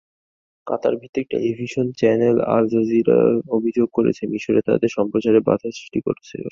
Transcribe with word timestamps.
কাতারভিত্তিক 0.67 1.25
television 1.31 1.87
channel 1.97 2.35
Al Jazeera 2.55 3.17
অভিযোগ 3.49 3.87
করেছে, 3.93 4.23
মিসরে 4.27 4.61
তাদের 4.61 4.89
সম্প্রচারে 4.89 5.39
বাধা 5.41 5.69
সৃষ্টি 5.71 5.99
করছে 6.01 6.23
সরকার। 6.23 6.39